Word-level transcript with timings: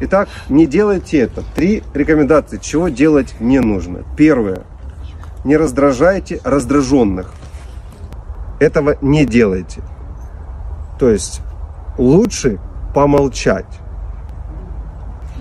Итак, 0.00 0.28
не 0.48 0.66
делайте 0.66 1.18
это. 1.18 1.42
Три 1.54 1.82
рекомендации, 1.92 2.58
чего 2.58 2.88
делать 2.88 3.34
не 3.38 3.60
нужно. 3.60 4.00
Первое. 4.16 4.62
Не 5.44 5.56
раздражайте 5.56 6.40
раздраженных. 6.42 7.32
Этого 8.60 8.96
не 9.02 9.26
делайте. 9.26 9.82
То 10.98 11.10
есть 11.10 11.42
лучше 11.98 12.58
помолчать. 12.94 13.66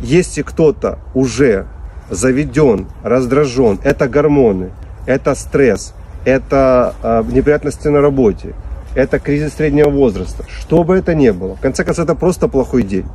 Если 0.02 0.42
кто-то 0.42 1.00
уже 1.14 1.68
заведен, 2.10 2.88
раздражен, 3.04 3.80
это 3.84 4.08
гормоны, 4.08 4.72
это 5.06 5.36
стресс, 5.36 5.94
это 6.26 6.96
э, 7.04 7.24
неприятности 7.30 7.88
на 7.90 8.02
работе, 8.02 8.56
это 8.96 9.20
кризис 9.20 9.54
среднего 9.54 9.90
возраста, 9.90 10.46
что 10.48 10.84
бы 10.84 10.98
это 10.98 11.14
ни 11.14 11.30
было. 11.30 11.56
В 11.56 11.60
конце 11.60 11.84
концов, 11.84 12.06
это 12.06 12.16
просто 12.16 12.48
плохой 12.48 12.84
день. 12.84 13.06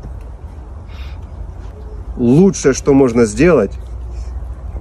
Лучшее, 2.17 2.75
что 2.75 2.93
можно 2.95 3.25
сделать, 3.25 3.73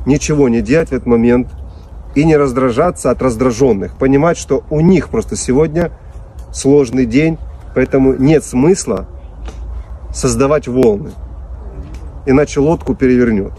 ничего 0.05 0.49
не 0.49 0.61
делать 0.61 0.89
в 0.89 0.93
этот 0.93 1.07
момент 1.07 1.49
и 2.15 2.25
не 2.25 2.37
раздражаться 2.37 3.09
от 3.09 3.21
раздраженных. 3.21 3.97
Понимать, 3.97 4.37
что 4.37 4.63
у 4.69 4.81
них 4.81 5.09
просто 5.09 5.35
сегодня 5.35 5.91
сложный 6.51 7.05
день, 7.05 7.37
поэтому 7.73 8.13
нет 8.13 8.43
смысла 8.43 9.07
создавать 10.13 10.67
волны. 10.67 11.11
Иначе 12.25 12.59
лодку 12.59 12.95
перевернет. 12.95 13.53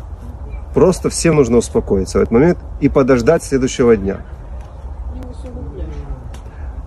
Просто 0.72 1.08
всем 1.08 1.36
нужно 1.36 1.58
успокоиться 1.58 2.18
в 2.18 2.22
этот 2.22 2.32
момент 2.32 2.58
и 2.80 2.88
подождать 2.88 3.42
следующего 3.42 3.96
дня. 3.96 4.18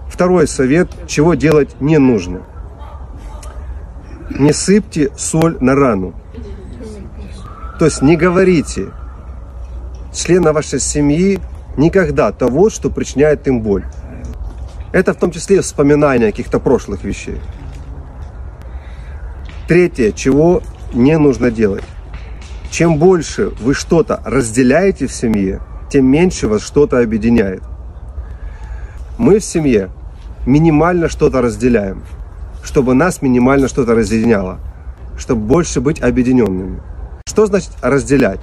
Второй 0.10 0.48
совет, 0.48 0.90
чего 1.06 1.36
делать 1.36 1.80
не 1.80 1.98
нужно. 1.98 2.42
Не 4.30 4.52
сыпьте 4.52 5.12
соль 5.16 5.58
на 5.62 5.76
рану. 5.76 6.14
То 7.80 7.86
есть 7.86 8.02
не 8.02 8.16
говорите 8.16 8.88
членам 10.14 10.56
вашей 10.56 10.80
семьи 10.80 11.40
никогда 11.78 12.32
того, 12.32 12.70
что 12.70 12.90
причиняет 12.90 13.48
им 13.48 13.62
боль. 13.62 13.86
Это 14.92 15.14
в 15.14 15.18
том 15.18 15.32
числе 15.32 15.62
вспоминание 15.62 16.32
каких-то 16.32 16.60
прошлых 16.60 17.04
вещей. 17.04 17.40
Третье, 19.68 20.12
чего 20.12 20.64
не 20.94 21.18
нужно 21.18 21.52
делать. 21.52 21.84
Чем 22.72 22.98
больше 22.98 23.52
вы 23.62 23.74
что-то 23.74 24.22
разделяете 24.26 25.08
в 25.08 25.14
семье, 25.14 25.62
тем 25.92 26.06
меньше 26.06 26.48
вас 26.48 26.64
что-то 26.64 27.00
объединяет. 27.00 27.62
Мы 29.18 29.40
в 29.40 29.44
семье 29.44 29.90
минимально 30.46 31.10
что-то 31.10 31.42
разделяем, 31.42 32.04
чтобы 32.64 32.94
нас 32.94 33.22
минимально 33.22 33.68
что-то 33.68 33.94
разъединяло, 33.94 34.60
чтобы 35.18 35.42
больше 35.42 35.82
быть 35.82 36.02
объединенными. 36.02 36.82
Что 37.38 37.46
значит 37.46 37.70
разделять? 37.84 38.40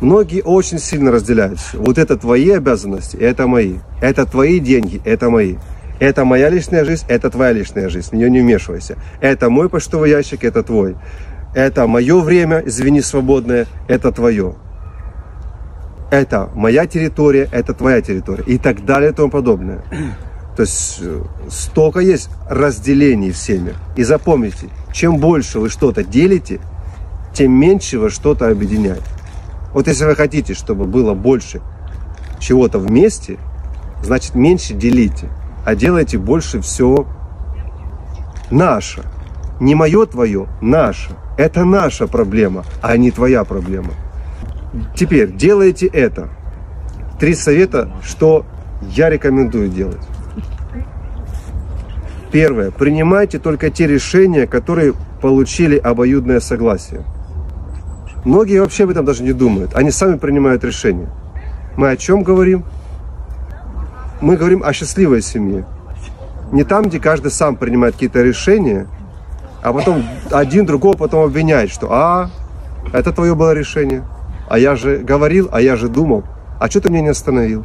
Многие 0.00 0.40
очень 0.40 0.78
сильно 0.78 1.10
разделяют. 1.10 1.58
Вот 1.72 1.98
это 1.98 2.16
твои 2.16 2.50
обязанности, 2.50 3.16
это 3.16 3.48
мои. 3.48 3.78
Это 4.00 4.24
твои 4.26 4.60
деньги, 4.60 5.02
это 5.04 5.28
мои. 5.28 5.56
Это 5.98 6.24
моя 6.24 6.48
личная 6.48 6.84
жизнь, 6.84 7.04
это 7.08 7.30
твоя 7.30 7.50
личная 7.50 7.88
жизнь. 7.88 8.10
В 8.10 8.12
нее 8.12 8.30
не 8.30 8.42
вмешивайся. 8.42 8.96
Это 9.20 9.50
мой 9.50 9.68
почтовый 9.68 10.10
ящик, 10.10 10.44
это 10.44 10.62
твой. 10.62 10.94
Это 11.52 11.88
мое 11.88 12.20
время, 12.20 12.62
извини, 12.64 13.00
свободное, 13.00 13.66
это 13.88 14.12
твое. 14.12 14.54
Это 16.12 16.48
моя 16.54 16.86
территория, 16.86 17.48
это 17.50 17.74
твоя 17.74 18.02
территория. 18.02 18.44
И 18.44 18.58
так 18.58 18.84
далее 18.84 19.10
и 19.10 19.14
тому 19.14 19.32
подобное. 19.32 19.82
То 20.56 20.62
есть 20.62 21.00
э, 21.00 21.22
столько 21.50 21.98
есть 21.98 22.30
разделений 22.48 23.32
в 23.32 23.36
семьях. 23.36 23.74
И 23.96 24.04
запомните, 24.04 24.68
чем 24.92 25.16
больше 25.16 25.58
вы 25.58 25.70
что-то 25.70 26.04
делите, 26.04 26.60
тем 27.36 27.52
меньше 27.52 27.98
вы 27.98 28.08
что-то 28.08 28.48
объединяет. 28.48 29.02
Вот 29.74 29.88
если 29.88 30.06
вы 30.06 30.16
хотите, 30.16 30.54
чтобы 30.54 30.86
было 30.86 31.12
больше 31.12 31.60
чего-то 32.38 32.78
вместе, 32.78 33.36
значит 34.02 34.34
меньше 34.34 34.72
делите, 34.72 35.28
а 35.66 35.74
делайте 35.74 36.16
больше 36.16 36.62
все 36.62 37.06
наше. 38.50 39.02
Не 39.60 39.74
мое 39.74 40.06
твое, 40.06 40.46
наше. 40.62 41.10
Это 41.36 41.66
наша 41.66 42.06
проблема, 42.06 42.64
а 42.80 42.96
не 42.96 43.10
твоя 43.10 43.44
проблема. 43.44 43.90
Теперь 44.94 45.30
делайте 45.30 45.86
это. 45.86 46.30
Три 47.20 47.34
совета, 47.34 47.92
что 48.02 48.46
я 48.80 49.10
рекомендую 49.10 49.68
делать. 49.68 50.02
Первое. 52.32 52.70
Принимайте 52.70 53.38
только 53.38 53.68
те 53.70 53.86
решения, 53.86 54.46
которые 54.46 54.94
получили 55.20 55.76
обоюдное 55.76 56.40
согласие. 56.40 57.04
Многие 58.26 58.58
вообще 58.58 58.82
об 58.82 58.90
этом 58.90 59.04
даже 59.04 59.22
не 59.22 59.32
думают. 59.32 59.76
Они 59.76 59.92
сами 59.92 60.18
принимают 60.18 60.64
решения. 60.64 61.08
Мы 61.76 61.90
о 61.90 61.96
чем 61.96 62.24
говорим? 62.24 62.64
Мы 64.20 64.36
говорим 64.36 64.64
о 64.64 64.72
счастливой 64.72 65.22
семье. 65.22 65.64
Не 66.50 66.64
там, 66.64 66.86
где 66.86 66.98
каждый 66.98 67.30
сам 67.30 67.54
принимает 67.54 67.94
какие-то 67.94 68.22
решения, 68.22 68.88
а 69.62 69.72
потом 69.72 70.04
один 70.32 70.66
другого 70.66 70.96
потом 70.96 71.24
обвиняет, 71.24 71.70
что 71.70 71.86
«А, 71.92 72.30
это 72.92 73.12
твое 73.12 73.36
было 73.36 73.54
решение, 73.54 74.04
а 74.48 74.58
я 74.58 74.74
же 74.74 74.98
говорил, 74.98 75.48
а 75.52 75.60
я 75.60 75.76
же 75.76 75.88
думал, 75.88 76.24
а 76.58 76.68
что 76.68 76.80
ты 76.80 76.90
меня 76.90 77.02
не 77.02 77.10
остановил?» 77.10 77.64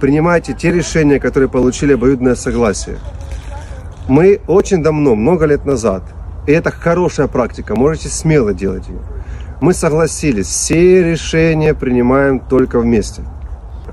Принимайте 0.00 0.54
те 0.54 0.72
решения, 0.72 1.20
которые 1.20 1.50
получили 1.50 1.92
обоюдное 1.92 2.34
согласие. 2.34 2.96
Мы 4.08 4.40
очень 4.46 4.82
давно, 4.82 5.14
много 5.14 5.44
лет 5.44 5.66
назад, 5.66 6.02
и 6.46 6.52
это 6.52 6.70
хорошая 6.70 7.26
практика, 7.26 7.74
можете 7.74 8.08
смело 8.08 8.54
делать 8.54 8.88
ее. 8.88 9.00
Мы 9.64 9.72
согласились, 9.72 10.46
все 10.46 11.02
решения 11.02 11.72
принимаем 11.72 12.38
только 12.38 12.78
вместе. 12.78 13.22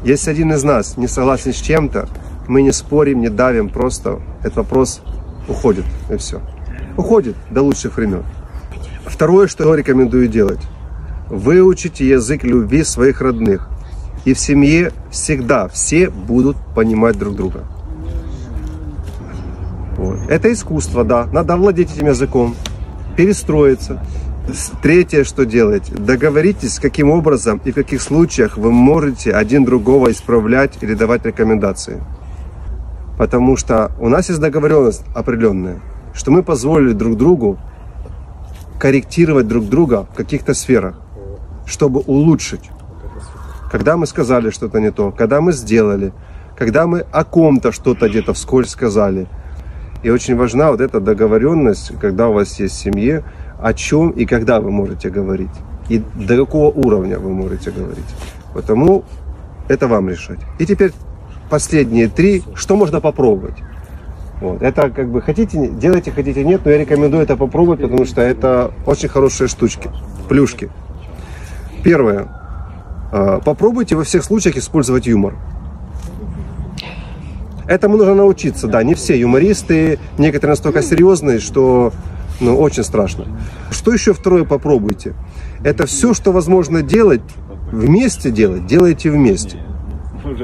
Если 0.04 0.30
один 0.30 0.52
из 0.52 0.66
нас 0.66 0.98
не 0.98 1.08
согласен 1.08 1.54
с 1.54 1.62
чем-то, 1.62 2.10
мы 2.50 2.62
не 2.62 2.74
спорим, 2.74 3.22
не 3.22 3.30
давим, 3.30 3.70
просто 3.70 4.20
этот 4.42 4.58
вопрос 4.58 5.02
уходит, 5.48 5.86
и 6.10 6.18
все. 6.18 6.42
Уходит 6.98 7.38
до 7.50 7.62
лучших 7.62 7.96
времен. 7.96 8.26
Второе, 9.06 9.48
что 9.48 9.70
я 9.70 9.78
рекомендую 9.78 10.28
делать. 10.28 10.60
Выучите 11.30 12.06
язык 12.06 12.44
любви 12.44 12.84
своих 12.84 13.22
родных. 13.22 13.70
И 14.26 14.34
в 14.34 14.40
семье 14.40 14.92
всегда 15.10 15.70
все 15.70 16.10
будут 16.10 16.58
понимать 16.76 17.18
друг 17.18 17.38
друга. 17.38 17.64
Вот. 19.96 20.20
Это 20.30 20.52
искусство, 20.52 21.06
да. 21.06 21.28
Надо 21.28 21.56
владеть 21.56 21.96
этим 21.96 22.08
языком, 22.08 22.58
перестроиться. 23.16 24.06
Третье, 24.82 25.24
что 25.24 25.46
делать, 25.46 25.92
договоритесь, 25.94 26.80
каким 26.80 27.10
образом 27.12 27.62
и 27.64 27.72
в 27.72 27.76
каких 27.76 28.02
случаях 28.02 28.58
вы 28.58 28.72
можете 28.72 29.32
один 29.32 29.66
другого 29.66 30.12
исправлять 30.12 30.78
или 30.82 30.94
давать 30.94 31.26
рекомендации. 31.26 32.02
Потому 33.18 33.56
что 33.56 33.92
у 34.00 34.10
нас 34.10 34.30
есть 34.30 34.42
договоренность 34.42 35.04
определенная, 35.16 35.80
что 36.14 36.32
мы 36.32 36.44
позволили 36.44 36.94
друг 36.94 37.18
другу 37.18 37.60
корректировать 38.80 39.48
друг 39.48 39.70
друга 39.70 40.08
в 40.12 40.16
каких-то 40.16 40.54
сферах, 40.54 40.96
чтобы 41.66 42.00
улучшить. 42.00 42.72
Когда 43.72 43.96
мы 43.96 44.08
сказали 44.08 44.50
что-то 44.50 44.80
не 44.80 44.92
то, 44.92 45.12
когда 45.12 45.40
мы 45.40 45.54
сделали, 45.54 46.14
когда 46.58 46.88
мы 46.88 47.06
о 47.12 47.24
ком-то 47.24 47.72
что-то 47.72 48.10
где-то 48.10 48.34
вскользь 48.34 48.70
сказали– 48.70 49.28
и 50.04 50.10
очень 50.10 50.36
важна 50.36 50.72
вот 50.72 50.82
эта 50.82 51.00
договоренность, 51.00 51.94
когда 52.00 52.30
у 52.30 52.34
вас 52.34 52.60
есть 52.60 52.76
в 52.76 52.80
семье, 52.80 53.24
о 53.62 53.74
чем 53.74 54.10
и 54.10 54.26
когда 54.26 54.60
вы 54.60 54.72
можете 54.72 55.10
говорить. 55.10 55.52
И 55.90 56.02
до 56.16 56.38
какого 56.38 56.72
уровня 56.72 57.20
вы 57.20 57.32
можете 57.32 57.72
говорить. 57.72 58.06
Потому 58.54 59.04
это 59.68 59.88
вам 59.88 60.10
решать. 60.10 60.40
И 60.60 60.66
теперь 60.66 60.92
последние 61.50 62.08
три, 62.08 62.44
что 62.56 62.76
можно 62.76 63.02
попробовать. 63.02 63.56
Вот. 64.42 64.62
Это 64.62 64.90
как 64.90 65.10
бы 65.10 65.22
хотите, 65.22 65.68
делайте, 65.68 66.12
хотите, 66.12 66.44
нет, 66.44 66.62
но 66.66 66.72
я 66.72 66.80
рекомендую 66.80 67.22
это 67.22 67.38
попробовать, 67.38 67.82
потому 67.82 68.06
что 68.06 68.22
это 68.22 68.72
очень 68.88 69.08
хорошие 69.08 69.48
штучки, 69.48 69.92
плюшки. 70.28 70.70
Первое. 71.84 72.28
А, 73.12 73.40
попробуйте 73.40 73.96
во 73.96 74.04
всех 74.04 74.24
случаях 74.24 74.58
использовать 74.58 75.06
юмор. 75.06 75.36
Этому 77.68 77.98
нужно 77.98 78.16
научиться, 78.16 78.68
да, 78.68 78.82
не 78.84 78.96
все 78.96 79.20
юмористы, 79.20 80.00
некоторые 80.18 80.54
настолько 80.54 80.82
серьезные, 80.82 81.40
что 81.40 81.94
ну, 82.42 82.58
очень 82.58 82.84
страшно. 82.84 83.26
Что 83.70 83.94
еще 83.94 84.14
второе 84.14 84.44
попробуйте? 84.44 85.14
Это 85.64 85.86
все, 85.86 86.14
что 86.14 86.32
возможно 86.32 86.82
делать, 86.82 87.22
вместе 87.72 88.32
делать, 88.32 88.66
делайте 88.66 89.12
вместе. 89.12 89.60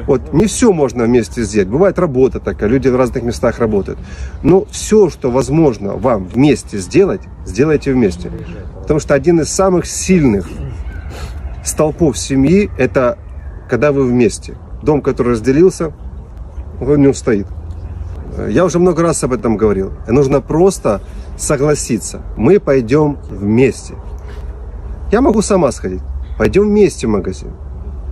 Вот 0.07 0.33
не 0.33 0.45
все 0.45 0.71
можно 0.71 1.03
вместе 1.03 1.43
сделать. 1.43 1.69
Бывает 1.69 1.99
работа 1.99 2.39
такая, 2.39 2.69
люди 2.69 2.87
в 2.87 2.95
разных 2.95 3.23
местах 3.23 3.59
работают. 3.59 3.99
Но 4.43 4.65
все, 4.71 5.09
что 5.09 5.31
возможно 5.31 5.93
вам 5.93 6.25
вместе 6.25 6.77
сделать, 6.77 7.21
сделайте 7.45 7.93
вместе. 7.93 8.31
Потому 8.81 8.99
что 8.99 9.13
один 9.13 9.39
из 9.41 9.49
самых 9.49 9.85
сильных 9.85 10.47
столпов 11.63 12.17
семьи– 12.17 12.69
это 12.77 13.17
когда 13.69 13.91
вы 13.91 14.05
вместе. 14.05 14.55
Дом, 14.81 15.01
который 15.01 15.33
разделился, 15.33 15.91
он 16.79 17.01
не 17.01 17.07
устоит. 17.07 17.47
Я 18.49 18.65
уже 18.65 18.77
много 18.79 19.01
раз 19.01 19.23
об 19.23 19.33
этом 19.33 19.57
говорил. 19.57 19.91
Нужно 20.07 20.41
просто 20.41 21.01
согласится. 21.37 22.21
Мы 22.35 22.59
пойдем 22.59 23.17
вместе. 23.29 23.95
Я 25.11 25.21
могу 25.21 25.41
сама 25.41 25.71
сходить. 25.71 26.01
Пойдем 26.37 26.63
вместе 26.63 27.07
в 27.07 27.11
магазин. 27.11 27.51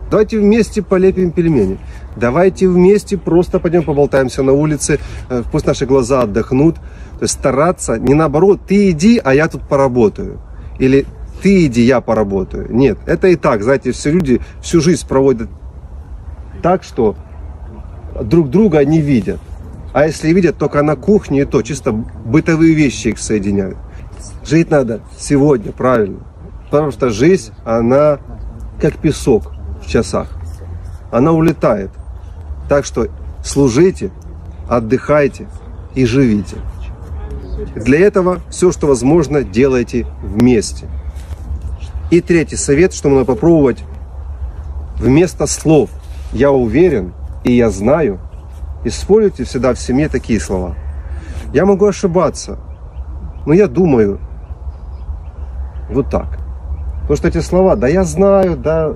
Давайте 0.10 0.39
вместе 0.39 0.81
полепим 0.81 1.31
пельмени. 1.31 1.77
Давайте 2.16 2.68
вместе 2.68 3.18
просто 3.18 3.60
пойдем 3.60 3.83
поболтаемся 3.83 4.44
на 4.44 4.54
улице. 4.54 5.00
Э, 5.30 5.44
пусть 5.51 5.66
наши 5.66 5.86
глаза 5.86 6.22
отдохнут. 6.22 6.75
То 6.75 7.24
есть 7.24 7.33
стараться 7.33 7.98
не 7.98 8.13
наоборот, 8.13 8.62
ты 8.68 8.92
иди, 8.92 9.19
а 9.24 9.33
я 9.33 9.48
тут 9.48 9.63
поработаю. 9.68 10.39
Или 10.80 11.06
ты 11.42 11.66
иди, 11.66 11.81
я 11.81 12.01
поработаю. 12.01 12.68
Нет, 12.74 12.98
это 13.06 13.27
и 13.27 13.36
так, 13.36 13.63
знаете, 13.63 13.92
все 13.92 14.12
люди 14.12 14.42
всю 14.62 14.80
жизнь 14.80 15.07
проводят 15.07 15.50
так, 16.62 16.83
что 16.83 17.16
друг 18.24 18.50
друга 18.50 18.83
не 18.86 19.01
видят. 19.01 19.39
А 19.95 20.07
если 20.07 20.33
видят, 20.33 20.57
только 20.57 20.83
на 20.83 20.97
кухне 20.97 21.44
и 21.44 21.45
то, 21.45 21.62
чисто 21.62 21.94
бытовые 21.94 22.74
вещи 22.74 23.07
их 23.07 23.18
соединяют. 23.18 23.77
Жить 24.44 24.69
надо 24.69 25.00
сегодня, 25.18 25.71
правильно. 25.71 26.19
Потому 26.65 26.92
что 26.92 27.12
жизнь, 27.12 27.53
она 27.63 28.19
как 28.81 28.97
песок 28.97 29.53
в 29.81 29.88
часах. 29.88 30.27
Она 31.12 31.31
улетает. 31.31 31.92
Так 32.68 32.83
что 32.83 33.07
служите, 33.42 34.12
отдыхайте 34.68 35.47
и 35.94 36.06
живите. 36.06 36.57
Для 37.74 38.01
этого 38.01 38.41
все, 38.50 38.74
что 38.74 38.88
возможно, 38.88 39.44
делайте 39.44 40.07
вместе. 40.21 40.88
И 42.12 42.19
третий 42.19 42.57
совет, 42.57 42.94
что 42.94 43.07
надо 43.07 43.24
попробовать 43.24 43.81
вместо 44.98 45.48
слов 45.48 45.89
«я 46.33 46.51
уверен» 46.51 47.13
и 47.45 47.53
«я 47.53 47.69
знаю» 47.69 48.19
используйте 48.86 49.44
всегда 49.44 49.74
в 49.74 49.80
семье 49.80 50.08
такие 50.08 50.40
слова. 50.40 50.76
Я 51.54 51.66
могу 51.66 51.86
ошибаться, 51.86 52.58
но 53.46 53.54
я 53.54 53.68
думаю 53.68 54.20
вот 55.90 56.10
так. 56.10 56.40
Потому 57.02 57.18
что 57.18 57.28
эти 57.28 57.40
слова 57.40 57.76
«да 57.76 57.88
я 57.88 58.04
знаю», 58.04 58.58
«да 58.58 58.94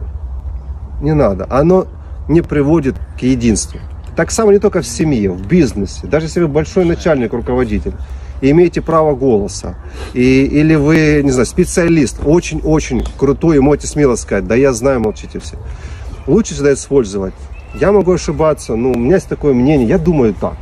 не 1.01 1.13
надо», 1.13 1.45
оно 1.49 1.87
не 2.27 2.41
приводит 2.41 2.95
к 3.17 3.21
единству. 3.21 3.79
Так 4.15 4.31
само 4.31 4.51
не 4.51 4.59
только 4.59 4.81
в 4.81 4.87
семье, 4.87 5.31
в 5.31 5.47
бизнесе. 5.47 6.07
Даже 6.07 6.25
если 6.25 6.41
вы 6.41 6.47
большой 6.47 6.85
начальник, 6.85 7.33
руководитель, 7.33 7.93
и 8.41 8.51
имеете 8.51 8.81
право 8.81 9.15
голоса, 9.15 9.75
и, 10.13 10.43
или 10.43 10.75
вы, 10.75 11.21
не 11.23 11.31
знаю, 11.31 11.45
специалист, 11.45 12.19
очень-очень 12.23 13.03
крутой, 13.17 13.57
и 13.57 13.59
можете 13.59 13.87
смело 13.87 14.15
сказать, 14.15 14.47
да 14.47 14.55
я 14.55 14.73
знаю, 14.73 15.01
молчите 15.01 15.39
все. 15.39 15.57
Лучше 16.25 16.53
всегда 16.53 16.73
использовать. 16.73 17.33
Я 17.73 17.91
могу 17.91 18.13
ошибаться, 18.13 18.75
но 18.75 18.91
у 18.91 18.97
меня 18.97 19.15
есть 19.15 19.27
такое 19.27 19.53
мнение, 19.53 19.87
я 19.87 19.97
думаю 19.97 20.33
так. 20.33 20.55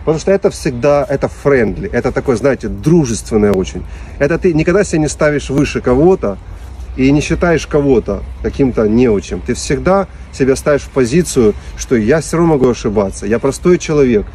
Потому 0.00 0.18
что 0.18 0.32
это 0.32 0.50
всегда, 0.50 1.06
это 1.08 1.28
френдли, 1.28 1.88
это 1.90 2.12
такое, 2.12 2.36
знаете, 2.36 2.68
дружественное 2.68 3.52
очень. 3.52 3.84
Это 4.18 4.38
ты 4.38 4.52
никогда 4.52 4.84
себя 4.84 5.00
не 5.00 5.08
ставишь 5.08 5.48
выше 5.48 5.80
кого-то 5.80 6.36
и 6.96 7.10
не 7.10 7.20
считаешь 7.20 7.66
кого-то 7.66 8.22
каким-то 8.42 8.86
неучем. 8.86 9.40
Ты 9.40 9.54
всегда 9.54 10.06
себя 10.32 10.56
ставишь 10.56 10.82
в 10.82 10.90
позицию, 10.90 11.54
что 11.76 11.96
я 11.96 12.20
все 12.20 12.36
равно 12.36 12.54
могу 12.54 12.68
ошибаться, 12.68 13.26
я 13.26 13.38
простой 13.38 13.78
человек, 13.78 14.26